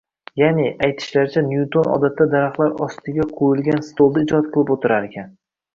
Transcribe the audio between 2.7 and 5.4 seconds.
ostiga qo`yilgan stolda ijod qilib o`tirarkan